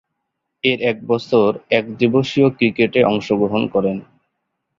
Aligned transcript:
এর 0.63 0.79
এক 0.91 0.97
বছর 1.07 1.49
একদিবসীয় 1.71 2.47
ক্রিকেটে 2.57 2.99
অংশগ্রহণ 3.03 3.63
করেন। 3.73 3.97